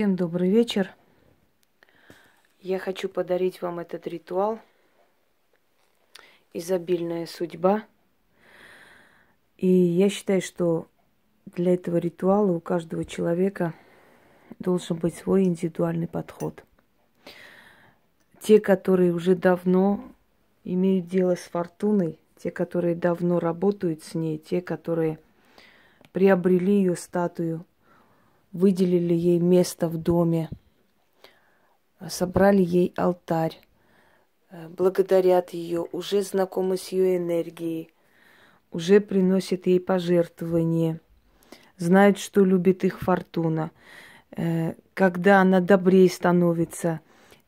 [0.00, 0.94] Всем добрый вечер.
[2.58, 4.58] Я хочу подарить вам этот ритуал.
[6.54, 7.84] Изобильная судьба.
[9.58, 10.88] И я считаю, что
[11.44, 13.74] для этого ритуала у каждого человека
[14.58, 16.64] должен быть свой индивидуальный подход.
[18.40, 20.02] Те, которые уже давно
[20.64, 25.18] имеют дело с фортуной, те, которые давно работают с ней, те, которые
[26.12, 27.66] приобрели ее статую,
[28.52, 30.50] выделили ей место в доме,
[32.08, 33.60] собрали ей алтарь,
[34.50, 37.90] э, благодарят ее, уже знакомы с ее энергией,
[38.70, 41.00] уже приносят ей пожертвования,
[41.76, 43.70] знают, что любит их фортуна,
[44.36, 47.00] э, когда она добрее становится,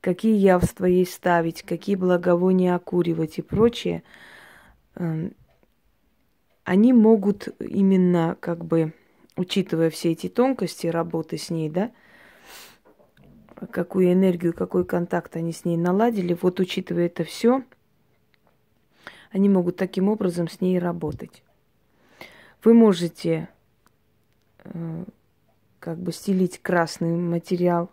[0.00, 4.02] какие явства ей ставить, какие благовония окуривать и прочее,
[4.94, 5.34] эм,
[6.64, 8.92] они могут именно как бы
[9.36, 11.92] учитывая все эти тонкости работы с ней, да,
[13.70, 17.64] какую энергию, какой контакт они с ней наладили, вот учитывая это все,
[19.30, 21.42] они могут таким образом с ней работать.
[22.64, 23.48] Вы можете
[24.64, 25.04] э,
[25.78, 27.90] как бы стелить красный материал,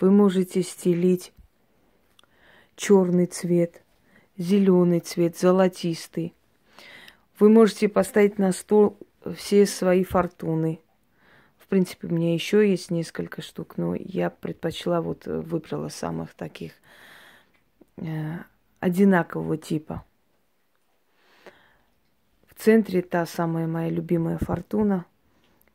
[0.00, 1.32] вы можете стелить
[2.76, 3.82] черный цвет,
[4.38, 6.34] зеленый цвет, золотистый.
[7.38, 8.98] Вы можете поставить на стол
[9.36, 10.80] все свои фортуны.
[11.58, 16.72] В принципе, у меня еще есть несколько штук, но я предпочла, вот выбрала самых таких
[17.96, 18.38] э,
[18.80, 20.04] одинакового типа.
[22.46, 25.06] В центре та самая моя любимая фортуна,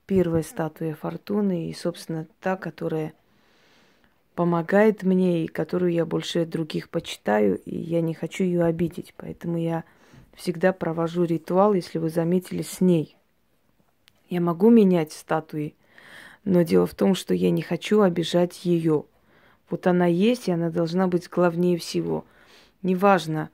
[0.05, 3.13] первая статуя фортуны и, собственно, та, которая
[4.35, 9.57] помогает мне и которую я больше других почитаю, и я не хочу ее обидеть, поэтому
[9.57, 9.83] я
[10.35, 13.17] всегда провожу ритуал, если вы заметили, с ней.
[14.29, 15.75] Я могу менять статуи,
[16.43, 19.05] но дело в том, что я не хочу обижать ее.
[19.69, 22.25] Вот она есть, и она должна быть главнее всего.
[22.81, 23.49] Неважно,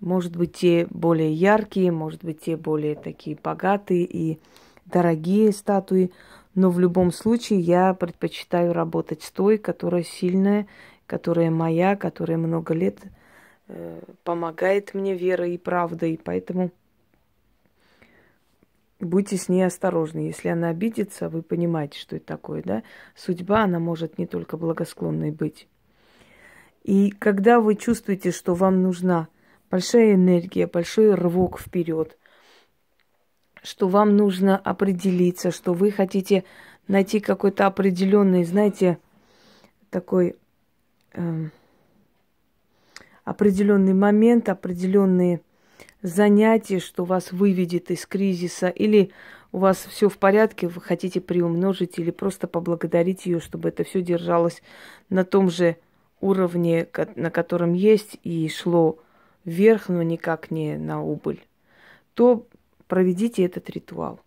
[0.00, 4.38] может быть, те более яркие, может быть, те более такие богатые и
[4.84, 6.12] дорогие статуи,
[6.54, 10.66] но в любом случае я предпочитаю работать с той, которая сильная,
[11.06, 12.98] которая моя, которая много лет
[13.68, 16.70] э, помогает мне верой и правдой, поэтому
[19.00, 20.20] будьте с ней осторожны.
[20.20, 22.82] Если она обидится, вы понимаете, что это такое, да?
[23.14, 25.68] Судьба, она может не только благосклонной быть.
[26.82, 29.28] И когда вы чувствуете, что вам нужна
[29.70, 32.16] большая энергия, большой рывок вперед,
[33.62, 36.44] что вам нужно определиться, что вы хотите
[36.86, 38.98] найти какой-то определенный, знаете,
[39.90, 40.36] такой
[41.14, 41.48] э,
[43.24, 45.40] определенный момент, определенные
[46.06, 49.10] занятие, что вас выведет из кризиса, или
[49.52, 54.02] у вас все в порядке, вы хотите приумножить или просто поблагодарить ее, чтобы это все
[54.02, 54.62] держалось
[55.08, 55.76] на том же
[56.20, 58.98] уровне, на котором есть, и шло
[59.44, 61.44] вверх, но никак не на убыль,
[62.14, 62.46] то
[62.86, 64.20] проведите этот ритуал.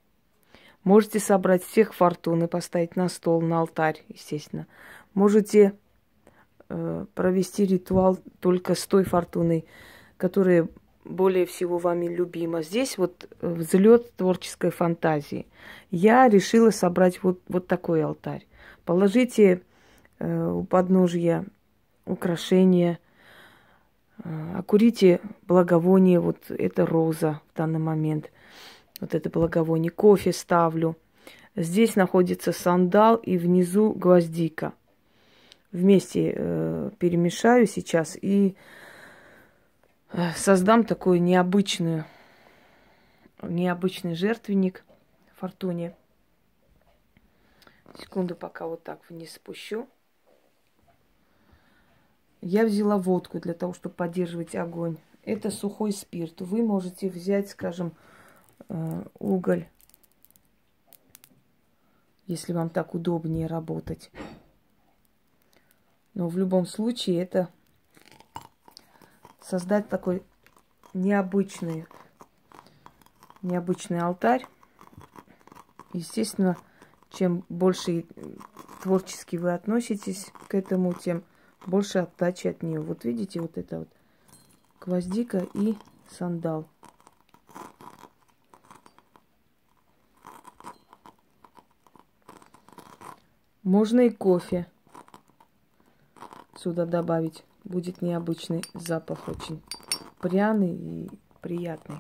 [0.84, 4.66] Можете собрать всех фортун и поставить на стол, на алтарь, естественно.
[5.13, 5.73] Можете
[6.69, 9.66] э, провести ритуал только с той фортуной,
[10.18, 10.68] которая
[11.06, 12.62] более всего вами любима.
[12.62, 15.48] Здесь вот взлет творческой фантазии.
[15.92, 18.46] Я решила собрать вот, вот такой алтарь.
[18.86, 19.62] Положите
[20.20, 21.46] э, у подножья
[22.06, 23.00] украшения,
[24.24, 28.31] э, окурите благовоние, вот это роза в данный момент,
[29.00, 30.98] вот это благовоние, кофе ставлю.
[31.56, 34.74] Здесь находится сандал и внизу гвоздика.
[35.72, 38.78] Вместе э, перемешаю сейчас и Э,
[40.36, 42.06] создам такой необычную,
[43.42, 44.84] необычный жертвенник
[45.40, 45.96] фортуне.
[47.97, 49.88] Секунду, пока вот так вниз спущу.
[52.42, 54.98] Я взяла водку для того, чтобы поддерживать огонь.
[55.24, 56.42] Это сухой спирт.
[56.42, 57.94] Вы можете взять, скажем,
[58.69, 59.68] э, уголь,
[62.28, 64.12] если вам так удобнее работать.
[66.13, 67.50] Но в любом случае это
[69.50, 70.24] создать такой
[70.94, 71.88] необычный,
[73.42, 74.46] необычный алтарь.
[75.92, 76.56] Естественно,
[77.10, 78.06] чем больше
[78.84, 81.24] творчески вы относитесь к этому, тем
[81.66, 82.80] больше отдачи от нее.
[82.80, 83.90] Вот видите, вот это вот
[84.80, 85.75] гвоздика и
[86.12, 86.68] сандал.
[93.63, 94.68] Можно и кофе
[96.56, 99.61] сюда добавить будет необычный запах, очень
[100.19, 101.09] пряный и
[101.41, 101.97] приятный.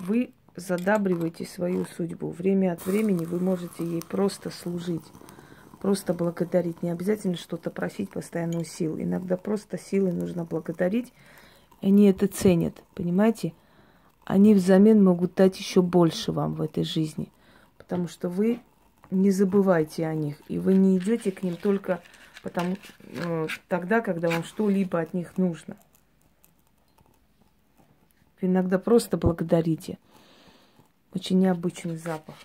[0.00, 2.30] Вы задабривайте свою судьбу.
[2.30, 5.04] Время от времени вы можете ей просто служить,
[5.80, 6.82] просто благодарить.
[6.82, 9.00] Не обязательно что-то просить постоянную силу.
[9.00, 11.12] Иногда просто силой нужно благодарить.
[11.80, 13.52] И они это ценят, понимаете?
[14.24, 17.32] Они взамен могут дать еще больше вам в этой жизни.
[17.78, 18.60] Потому что вы
[19.10, 20.40] не забывайте о них.
[20.48, 22.00] И вы не идете к ним только
[22.42, 25.76] потому, э, тогда, когда вам что-либо от них нужно.
[28.40, 29.98] Иногда просто благодарите.
[31.12, 32.36] Очень необычный запах.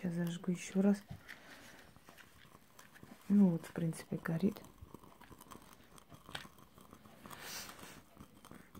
[0.00, 0.96] Сейчас зажгу еще раз.
[3.28, 4.56] Ну вот, в принципе, горит.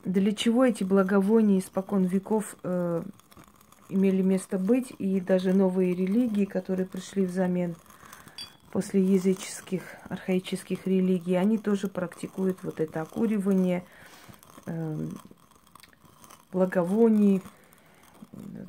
[0.03, 3.03] Для чего эти благовония испокон веков э,
[3.91, 7.77] имели место быть, и даже новые религии, которые пришли взамен
[8.73, 13.85] после языческих, архаических религий, они тоже практикуют вот это окуривание,
[14.65, 15.07] э,
[16.51, 17.43] благовоний,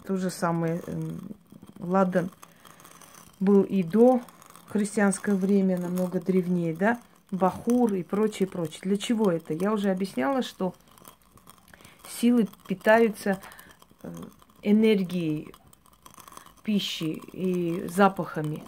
[0.06, 1.02] то же самое э,
[1.82, 2.30] ладан
[3.40, 4.22] был и до
[4.70, 7.00] христианское время, намного древнее, да,
[7.32, 8.80] бахур и прочее, прочее.
[8.84, 9.54] Для чего это?
[9.54, 10.74] Я уже объясняла, что
[12.08, 13.42] силы питаются
[14.04, 14.14] э,
[14.62, 15.54] энергией
[16.64, 18.64] пищи и запахами.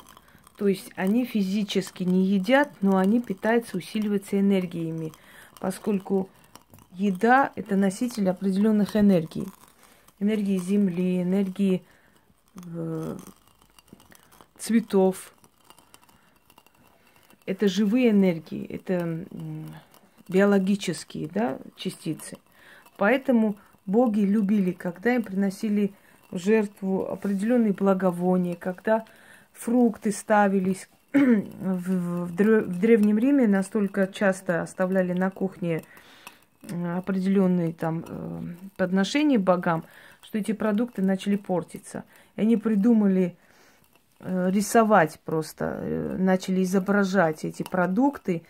[0.58, 5.14] То есть они физически не едят, но они питаются, усиливаются энергиями,
[5.60, 6.30] поскольку
[6.94, 9.48] еда– это носитель определенных энергий.
[10.20, 11.84] Энергии земли, энергии
[14.58, 15.34] цветов.
[17.46, 19.26] Это живые энергии, это
[20.30, 22.38] биологические да, частицы.
[22.98, 25.94] Поэтому боги любили, когда им приносили
[26.32, 29.06] в жертву определенные благовония, когда
[29.52, 30.90] фрукты ставились.
[31.14, 35.84] В Древнем Риме настолько часто оставляли на кухне
[36.70, 38.42] определенные там э,
[38.78, 39.84] подношения богам,
[40.22, 42.06] что эти продукты начали портиться.
[42.36, 43.36] И они придумали
[44.20, 48.44] э, рисовать просто, э, начали изображать эти продукты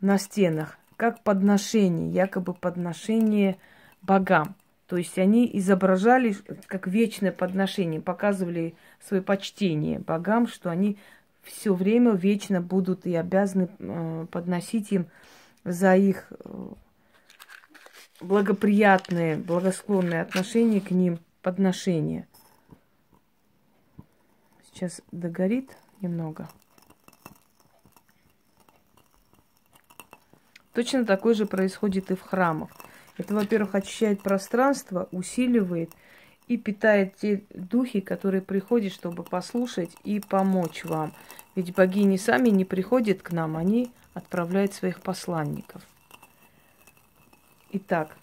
[0.00, 3.58] на стенах как подношение, якобы подношение
[4.00, 4.54] богам.
[4.86, 6.36] То есть они изображали
[6.66, 8.74] как вечное подношение, показывали
[9.06, 10.98] свое почтение богам, что они
[11.42, 13.68] все время вечно будут и обязаны
[14.30, 15.06] подносить им
[15.64, 16.32] за их
[18.24, 22.26] благоприятное, благосклонное отношение к ним подношение.
[24.64, 26.48] Сейчас догорит немного.
[30.72, 32.70] Точно такое же происходит и в храмах.
[33.16, 35.90] Это, во-первых, очищает пространство, усиливает
[36.48, 41.12] и питает те духи, которые приходят, чтобы послушать и помочь вам.
[41.54, 45.82] Ведь богини сами не приходят к нам, они отправляют своих посланников.
[47.76, 48.16] Итак,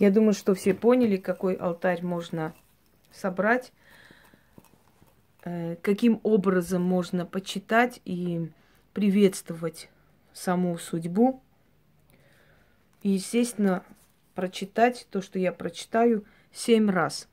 [0.00, 2.52] я думаю, что все поняли, какой алтарь можно
[3.12, 3.72] собрать,
[5.44, 8.50] э, каким образом можно почитать и
[8.92, 9.88] приветствовать
[10.32, 11.44] саму судьбу.
[13.04, 13.84] И, естественно,
[14.34, 17.28] прочитать то, что я прочитаю, семь раз.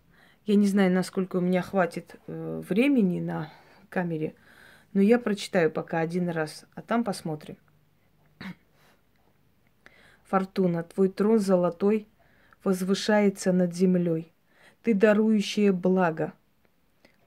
[0.46, 3.52] Я не знаю, насколько у меня хватит э, времени на
[3.90, 4.36] камере,
[4.94, 7.58] но я прочитаю пока один раз, а там посмотрим.
[10.32, 12.08] Фортуна, твой трон золотой
[12.64, 14.32] возвышается над землей.
[14.82, 16.32] Ты дарующее благо.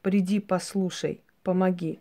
[0.01, 2.01] Приди, послушай, помоги.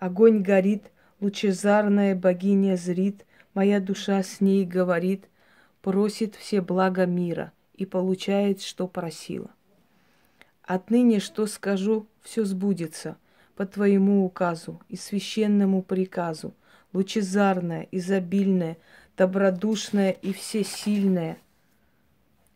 [0.00, 0.90] Огонь горит,
[1.20, 5.28] Лучезарная богиня зрит, моя душа с ней говорит,
[5.82, 9.50] просит все блага мира и получает, что просила.
[10.62, 13.18] Отныне, что скажу, все сбудется
[13.54, 16.54] по твоему указу и священному приказу,
[16.94, 18.78] лучезарная, изобильная,
[19.16, 21.38] добродушная и всесильная.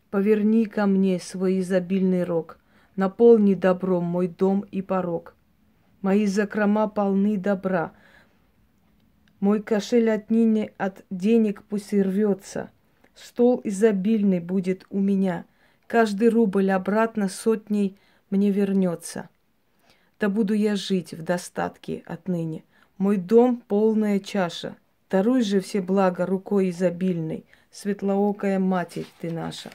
[0.09, 2.59] Поверни ко мне свой изобильный рог,
[2.95, 5.35] наполни добром мой дом и порог.
[6.01, 7.91] Мои закрома полны добра—
[9.45, 12.71] мой кошель отныне от денег пусть и рвется.
[13.13, 15.45] Стол изобильный будет у меня.
[15.87, 17.97] Каждый рубль обратно сотней
[18.29, 19.29] мне вернется.
[20.19, 22.63] Да буду я жить в достатке отныне.
[22.97, 24.77] Мой дом— полная чаша.
[25.15, 29.69] Даруй же все блага рукой изобильной, Светлоокая Матерь ты наша.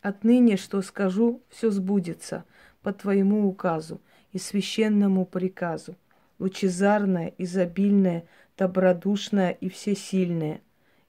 [0.00, 2.46] Отныне, что скажу, все сбудется
[2.80, 4.00] по твоему указу
[4.32, 5.94] и священному приказу
[6.38, 8.24] лучезарная, изобильная,
[8.56, 10.62] добродушная и всесильная.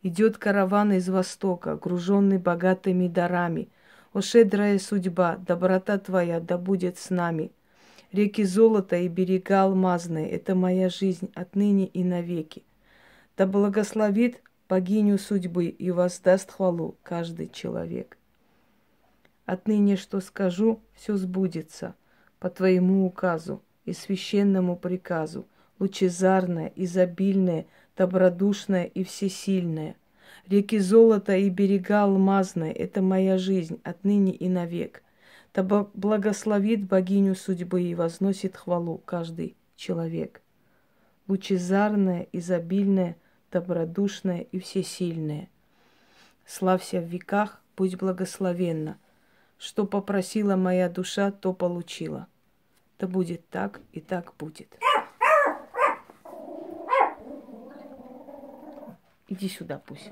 [0.04, 3.70] Идет караван из востока, груженный богатыми дарами.
[4.12, 7.54] О, щедрая судьба, доброта твоя да будет с нами.
[8.12, 12.64] Реки золота и берега алмазные– это моя жизнь отныне и навеки.
[13.38, 18.18] Да благословит богиню судьбы и воздаст хвалу каждый человек.
[19.46, 21.96] Отныне, что скажу, все сбудется
[22.40, 25.46] по твоему указу и священному приказу,
[25.80, 27.66] лучезарное, изобильное–
[27.98, 29.96] добродушная и всесильная.
[30.48, 35.02] Реки золота и берега алмазные– это моя жизнь отныне и навек.
[35.56, 40.42] Да благословит богиню судьбы и возносит хвалу каждый человек.
[41.30, 43.16] Лучезарная, изобильная,
[43.54, 45.48] добродушная и всесильная.
[46.46, 49.00] Славься в веках, будь благословенна.
[49.58, 52.28] Что попросила моя душа, то получила.
[53.00, 54.78] Да будет так и так будет.
[59.30, 60.12] Иди сюда, пусть.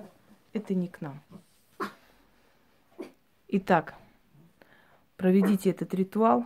[0.54, 1.22] Это не к нам.
[3.50, 3.96] Итак,
[5.18, 6.46] проведите этот ритуал,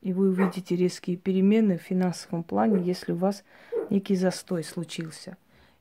[0.00, 3.44] и вы увидите резкие перемены в финансовом плане, если у вас
[3.90, 5.36] некий застой случился.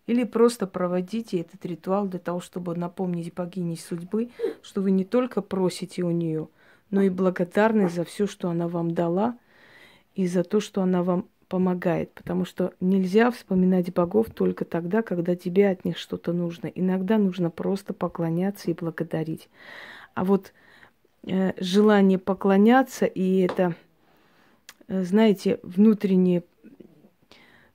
[0.07, 4.29] Или просто проводите этот ритуал для того, чтобы напомнить богине судьбы,
[4.61, 6.49] что вы не только просите у нее,
[6.89, 9.37] но и благодарны за все, что она вам дала,
[10.15, 15.35] и за то, что она вам помогает, потому что нельзя вспоминать богов только тогда, когда
[15.35, 16.67] тебе от них что-то нужно.
[16.67, 19.49] Иногда нужно просто поклоняться и благодарить.
[20.13, 20.53] А вот
[21.23, 23.75] желание поклоняться и это,
[24.87, 26.43] э, знаете, внутреннее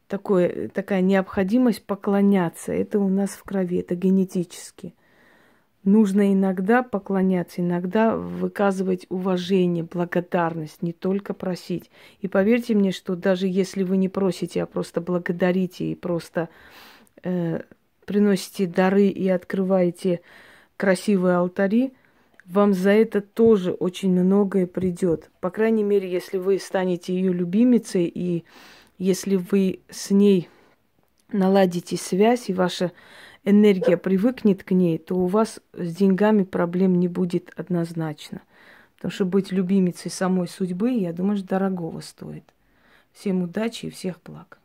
[0.08, 4.94] такое, такая необходимость поклоняться, это у нас в крови, это генетически–
[5.84, 11.90] Нужно иногда поклоняться, иногда выказывать уважение, благодарность, не только просить.
[12.20, 16.48] И поверьте мне, что даже если вы не просите, а просто благодарите и просто
[17.22, 17.60] э,
[18.06, 20.22] приносите дары и открываете
[20.78, 21.92] красивые алтари,
[22.46, 25.30] вам за это тоже очень многое придет.
[25.40, 28.44] По крайней мере, если вы станете ее любимицей и
[28.98, 30.48] если вы с ней
[31.32, 32.92] наладите связь, и ваша
[33.44, 38.42] энергия привыкнет к ней, то у вас с деньгами проблем не будет однозначно.
[38.96, 42.44] Потому что быть любимицей самой судьбы, я думаю, дорогого стоит.
[43.12, 44.58] Всем удачи и всех благ.